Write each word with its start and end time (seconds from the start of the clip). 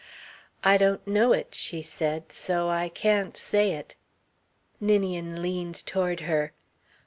"I 0.63 0.77
don't 0.77 1.05
know 1.07 1.31
it," 1.31 1.53
she 1.53 1.83
said, 1.83 2.31
"so 2.31 2.69
I 2.69 2.89
can't 2.89 3.37
say 3.37 3.73
it." 3.73 3.93
Ninian 4.79 5.43
leaned 5.43 5.85
toward 5.85 6.21
her. 6.21 6.53